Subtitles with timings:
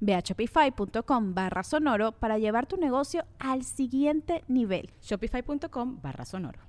[0.00, 4.90] Ve a shopify.com barra sonoro para llevar tu negocio al siguiente nivel.
[5.02, 6.60] Shopify.com barra sonoro.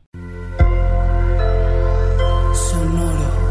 [2.53, 3.49] Sonoro.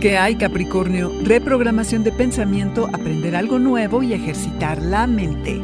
[0.00, 1.10] ¿Qué hay, Capricornio?
[1.22, 5.62] Reprogramación de pensamiento, aprender algo nuevo y ejercitar la mente.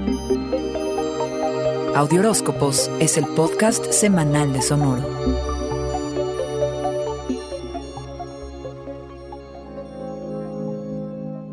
[1.95, 5.50] Audioróscopos es el podcast semanal de Sonoro.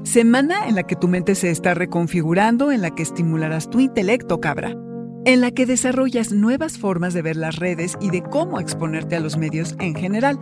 [0.08, 4.40] Semana en la que tu mente se está reconfigurando, en la que estimularás tu intelecto,
[4.40, 4.74] cabra.
[5.26, 9.20] En la que desarrollas nuevas formas de ver las redes y de cómo exponerte a
[9.20, 10.40] los medios en general.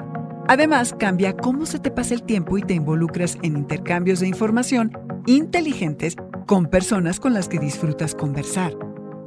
[0.47, 4.91] Además, cambia cómo se te pasa el tiempo y te involucras en intercambios de información
[5.25, 8.77] inteligentes con personas con las que disfrutas conversar.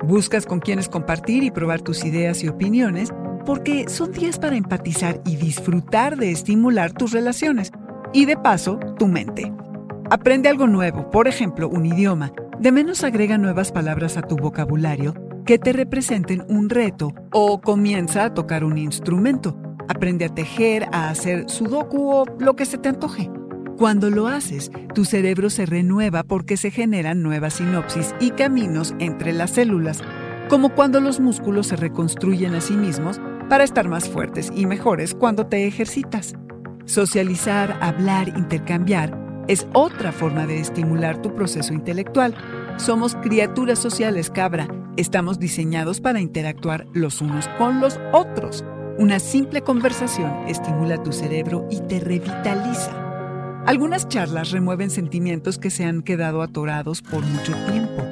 [0.05, 3.11] Buscas con quienes compartir y probar tus ideas y opiniones
[3.45, 7.73] porque son días para empatizar y disfrutar de estimular tus relaciones
[8.13, 9.53] y de paso tu mente.
[10.11, 12.33] Aprende algo nuevo, por ejemplo, un idioma.
[12.59, 15.13] De menos agrega nuevas palabras a tu vocabulario
[15.45, 19.55] que te representen un reto o comienza a tocar un instrumento.
[19.87, 23.31] Aprende a tejer, a hacer sudoku o lo que se te antoje.
[23.77, 29.35] Cuando lo haces, tu cerebro se renueva porque se generan nuevas sinopsis y caminos entre
[29.35, 30.01] las células,
[30.49, 35.15] como cuando los músculos se reconstruyen a sí mismos para estar más fuertes y mejores
[35.15, 36.35] cuando te ejercitas.
[36.87, 42.35] Socializar, hablar, intercambiar es otra forma de estimular tu proceso intelectual.
[42.77, 44.69] Somos criaturas sociales, cabra.
[44.97, 48.65] Estamos diseñados para interactuar los unos con los otros.
[48.99, 52.93] Una simple conversación estimula tu cerebro y te revitaliza.
[53.65, 58.03] Algunas charlas remueven sentimientos que se han quedado atorados por mucho tiempo.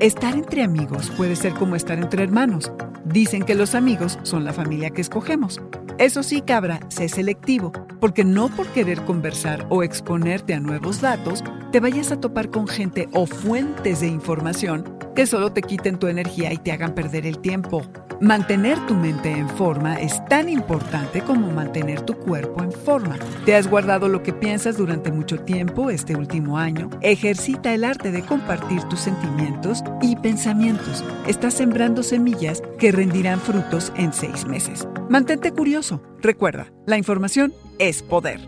[0.00, 2.72] Estar entre amigos puede ser como estar entre hermanos.
[3.04, 5.60] Dicen que los amigos son la familia que escogemos.
[5.98, 11.42] Eso sí, cabra, sé selectivo, porque no por querer conversar o exponerte a nuevos datos,
[11.72, 16.06] te vayas a topar con gente o fuentes de información que solo te quiten tu
[16.06, 17.82] energía y te hagan perder el tiempo.
[18.20, 23.16] Mantener tu mente en forma es tan importante como mantener tu cuerpo en forma.
[23.44, 26.90] ¿Te has guardado lo que piensas durante mucho tiempo este último año?
[27.00, 31.04] Ejercita el arte de compartir tus sentimientos y pensamientos.
[31.26, 34.86] Estás sembrando semillas que rendirán frutos en seis meses.
[35.08, 36.02] Mantente curioso.
[36.20, 38.40] Recuerda, la información es poder.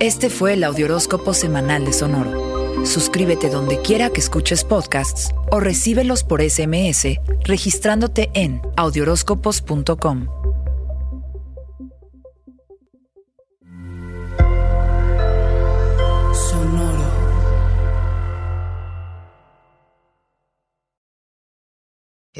[0.00, 2.84] Este fue el Audioróscopo Semanal de Sonoro.
[2.84, 10.41] Suscríbete donde quiera que escuches podcasts o recíbelos por SMS registrándote en audioróscopos.com.